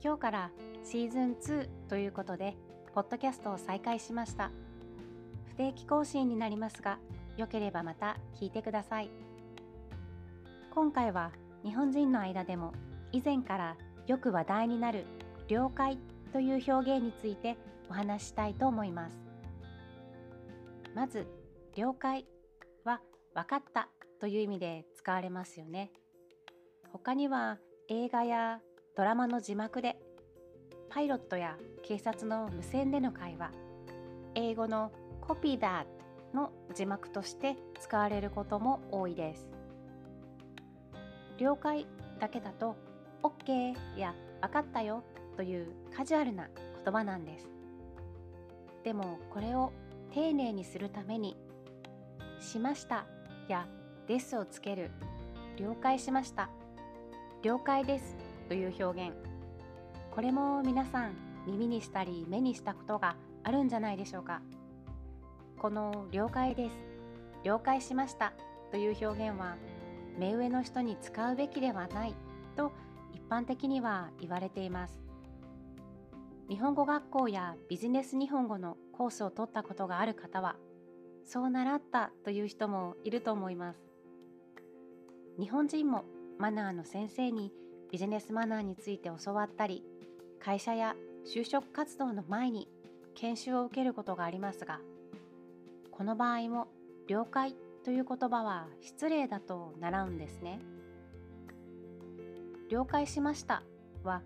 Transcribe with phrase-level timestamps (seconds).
[0.00, 0.50] 今日から
[0.84, 2.56] シーズン2ということで
[2.94, 4.52] ポッドキャストを再開しました。
[5.48, 7.00] 不定期更新になりますが
[7.36, 9.10] よければまた聞いてください。
[10.72, 11.32] 今回は
[11.64, 12.72] 日本人の間でも
[13.10, 13.76] 以前から
[14.06, 15.04] よく話題になる
[15.48, 15.98] 了解
[16.32, 17.56] という表現について
[17.90, 19.18] お話したいと思います。
[20.94, 21.26] まず
[21.74, 22.24] 了解
[22.84, 23.00] は
[23.34, 23.88] 分かった
[24.20, 25.90] という意味で使われますよね。
[26.92, 28.60] 他には映画や
[28.98, 29.96] ドラマの字幕で
[30.90, 33.52] パイロットや警察の無線での会話
[34.34, 34.90] 英語の
[35.20, 35.86] コピーだ
[36.34, 39.46] の字幕として使われることも多いです。
[41.38, 41.86] 了解
[42.18, 42.74] だけだと
[43.22, 45.04] OK や分かったよ
[45.36, 46.48] というカジュアルな
[46.84, 47.48] 言葉なんです。
[48.82, 49.70] でもこれを
[50.12, 51.36] 丁寧にするために
[52.40, 53.06] しました
[53.46, 53.68] や
[54.08, 54.90] ですをつける
[55.56, 56.50] 了解しました
[57.44, 59.16] 了解ですという表現。
[60.10, 61.12] これも皆さん
[61.46, 64.42] 耳にしたり目にしたことがあるんじゃないでしょうか。
[65.58, 66.76] この了解です。
[67.44, 68.32] 了解しました
[68.70, 69.56] という表現は
[70.18, 72.14] 目上の人に使うべきではない。
[72.56, 72.72] と
[73.12, 75.00] 一般的には言われています。
[76.48, 80.56] 日本語学校やビジネス日本語のコースを取ったことがある方は
[81.24, 83.80] そう習ったという人もいると思います。
[85.38, 86.04] 日本人も
[86.38, 87.52] マナーの先生に
[87.90, 89.82] ビジネスマナーについて教わったり
[90.40, 90.94] 会社や
[91.26, 92.68] 就職活動の前に
[93.14, 94.80] 研修を受けることがありますが
[95.90, 96.68] この場合も
[97.08, 100.60] 了解という言葉は失礼だと習うんですね。
[102.70, 103.62] 了解しました
[104.04, 104.22] は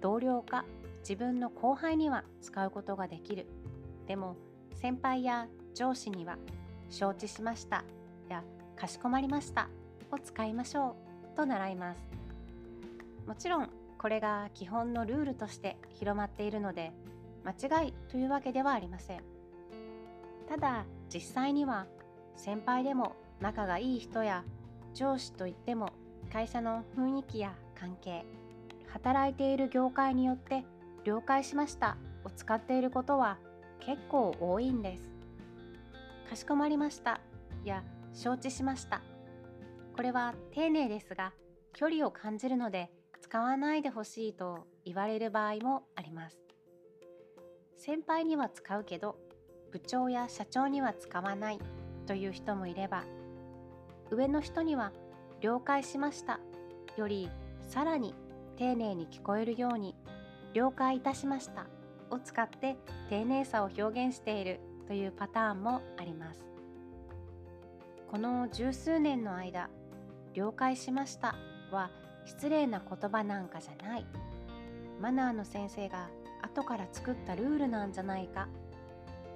[0.00, 0.64] 同僚か
[1.00, 3.46] 自分の後輩には使うことができる。
[4.06, 4.36] でも
[4.76, 6.36] 先輩や上司には
[6.90, 7.84] 承知しました
[8.28, 8.44] や
[8.76, 9.68] かしこまりました
[10.12, 10.96] を使いましょ
[11.32, 12.19] うと習います。
[13.26, 16.92] もちろんこれが基本のルールとして広まっているので
[17.44, 19.22] 間違いというわけではありません。
[20.48, 21.86] ただ実際には
[22.36, 24.44] 先輩でも仲がいい人や
[24.94, 25.92] 上司といっても
[26.32, 28.24] 会社の雰囲気や関係
[28.88, 30.64] 働いている業界によって
[31.04, 33.38] 了解しましたを使っていることは
[33.78, 35.02] 結構多いんです。
[36.28, 37.20] かしこまりました
[37.64, 37.82] や
[38.12, 39.02] 承知しました。
[39.96, 41.32] これは丁寧ですが
[41.72, 42.90] 距離を感じるので
[43.30, 46.36] 使わないでほしいと言われる場合もあります。
[47.76, 49.18] 先輩には使うけど
[49.70, 51.60] 部長や社長には使わない
[52.08, 53.04] という人もいれば
[54.10, 54.92] 上の人には
[55.40, 56.40] 了解しました
[56.96, 57.30] より
[57.68, 58.16] さらに
[58.56, 59.94] 丁寧に聞こえるように
[60.52, 61.66] 了解いたしました
[62.10, 62.76] を使って
[63.08, 64.58] 丁寧さを表現している
[64.88, 66.44] というパターンもあります。
[68.10, 69.70] この十数年の間
[70.34, 71.36] 了解しました
[71.70, 71.92] は
[72.30, 74.06] 失礼な言葉なんかじゃない。
[75.00, 76.08] マナーの先生が
[76.42, 78.46] 後から作ったルールなんじゃないか。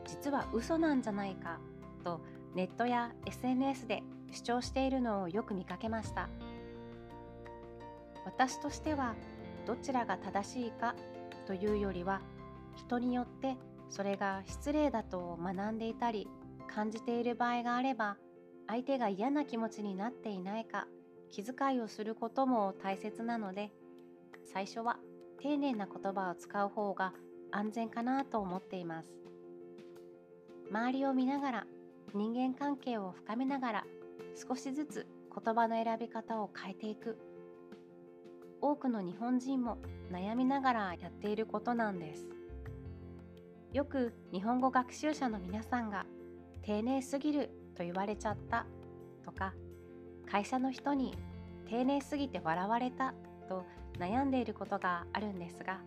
[0.07, 1.59] 実は嘘なんじゃないか。
[2.05, 2.21] と
[2.55, 6.29] ネットや SNS で主張しているのをよく見かけました。
[8.25, 9.17] 私としては
[9.67, 10.95] どちらが正しいか
[11.49, 12.21] というよりは
[12.77, 13.57] 人によって
[13.91, 16.29] それが失礼だと学んでいたり
[16.73, 18.17] 感じている場合があれば
[18.69, 20.87] 相手が嫌な気持ちになっていないか
[21.35, 23.73] 気遣いをすることも大切なので
[24.53, 24.99] 最初は
[25.43, 27.13] 丁寧な言葉を使う方が
[27.51, 29.09] 安全かなと思っています。
[30.71, 31.67] 周りを見ながら
[32.15, 33.85] 人間関係を深めながら
[34.49, 37.19] 少しずつ言葉の選び方を変えていく。
[38.61, 39.79] 多くの日本人も
[40.13, 42.29] 悩みながらやっていることなんです。
[43.73, 46.07] よく日本語学習者の皆さんが
[46.63, 48.67] 丁寧すぎると言われちゃった
[49.25, 49.53] とか
[50.31, 51.17] 会社の人に
[51.69, 53.15] 丁寧すぎて笑われた
[53.49, 53.65] と
[53.99, 55.81] 悩んでいることがあるんですが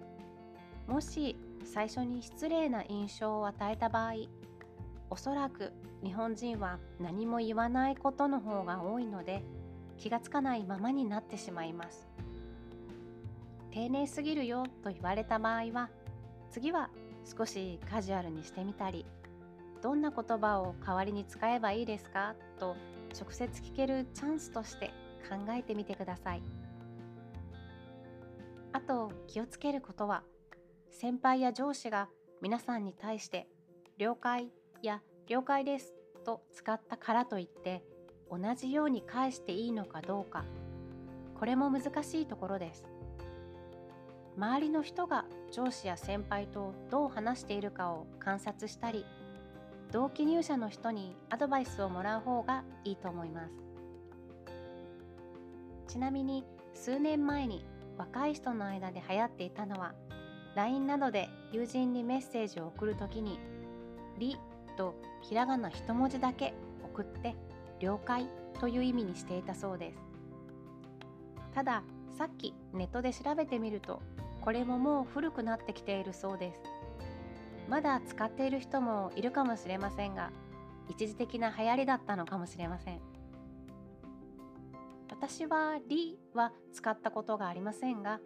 [0.87, 1.35] もし
[1.65, 4.13] 最初に失礼な印象を与えた場合
[5.09, 5.73] おそらく
[6.03, 9.43] 日本人は何も言わないことの方が多いので
[9.97, 12.07] 気がつかないままになってしまいます。
[13.77, 15.89] 丁寧すぎるよと言われた場合は
[16.49, 16.89] 次は
[17.25, 19.05] 少しカジュアルにしてみたり
[19.83, 22.75] どんな言葉を代わりに使えばいいですかと
[23.19, 24.91] 直接聞けるチャンスとして
[25.27, 26.43] 考えてみてください。
[28.73, 30.23] あと気をつけることは
[30.91, 32.09] 先輩や上司が
[32.41, 33.47] 皆さんに対して
[33.97, 34.51] 了解
[34.83, 37.83] や了解ですと使ったからといって
[38.29, 40.45] 同じように返していいのかどうか。
[41.39, 42.83] これも難しいところです。
[44.37, 49.05] 周りの人が上司や先輩とどう話しているかを観察したり
[49.91, 53.53] 同期入社の人にアドバイスをもらう方がいいと思います。
[55.87, 56.43] ちなみに
[56.73, 57.65] 数年前に
[57.97, 59.95] 若い人の間で流行っていたのは
[60.55, 63.39] LINE などで友人にメッセージを送るときに
[64.19, 64.37] 「り」
[64.77, 67.35] とひらがな一文字だけ送って
[67.79, 68.27] 「了解」
[68.59, 69.99] という意味にしていたそうです。
[71.53, 71.83] ただ
[72.17, 74.01] さっきネットで調べてみると
[74.41, 76.59] これももう古くなってきているそうです。
[77.67, 80.31] まだ使っている人もいるかもしれませんが
[80.89, 83.01] 一時的な流行りだったのかもしれません。
[85.09, 88.19] 私は「り」は使ったことがありませんが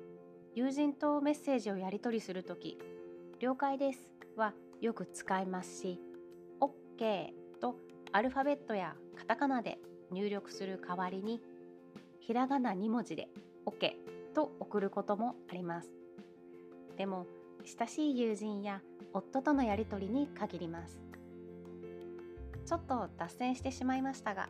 [0.53, 2.77] 友人とメッセージをやり取りするとき
[3.39, 6.01] 「了解です」はよく使いますし
[6.59, 7.77] 「OK」と
[8.11, 9.79] アルファベットやカタカナで
[10.11, 11.41] 入力する代わりに
[12.19, 13.29] ひらがな2文字で
[13.65, 13.95] OK
[14.33, 15.93] と送ることもあります。
[16.97, 17.25] でも
[17.65, 18.81] 親しい友人や
[19.13, 21.01] 夫とのやり取りに限ります。
[22.65, 24.47] ちょっと脱線してしまいましたが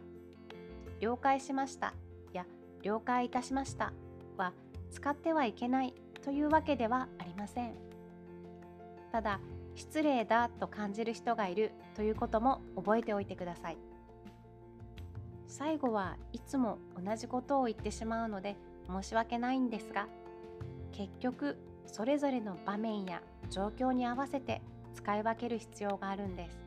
[0.99, 1.95] 了解しました
[2.33, 2.45] や
[2.83, 3.93] 了解いたしました
[4.37, 4.53] は
[4.91, 7.73] 使ってはいけないというわけではありません。
[9.11, 9.39] ただ
[9.75, 13.77] 失礼だと感じる人がいるということも覚えておいてください。
[15.47, 18.55] 最後はいつも同じことを言ってしまうので
[18.87, 20.07] 申し訳ないんですが
[20.91, 21.57] 結局
[21.91, 24.61] それぞれの場面や状況に合わせて
[24.93, 26.57] 使い分ける必要があるんです。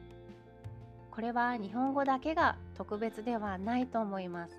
[1.10, 4.58] これは日本語だけが特別ではないと思います。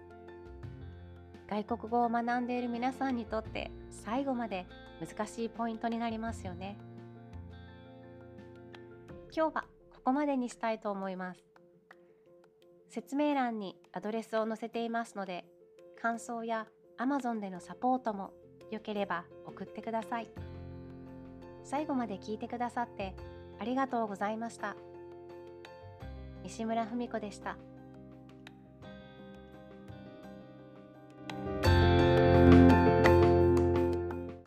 [1.47, 4.65] 外国語を学んでいる皆さんにとって最後まで
[5.00, 6.77] 難しいポイントになりますよね。
[9.35, 11.44] 今日はここまでにしたいと思います。
[12.89, 15.44] 説明欄にアドレスを載せていますので
[16.01, 16.67] 感想や
[16.97, 18.31] Amazon でのサポートも
[18.71, 20.54] よければ送ってください。
[21.65, 23.13] 最後まで聞いてくださって
[23.59, 24.75] ありがとうございました。
[26.44, 27.57] 西村文子でした。